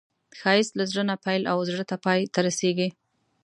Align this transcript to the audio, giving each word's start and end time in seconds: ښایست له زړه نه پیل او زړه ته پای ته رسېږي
ښایست 0.39 0.73
له 0.79 0.83
زړه 0.91 1.03
نه 1.09 1.15
پیل 1.23 1.43
او 1.51 1.57
زړه 1.69 1.83
ته 1.89 1.95
پای 2.03 2.19
ته 2.33 2.39
رسېږي 2.47 2.89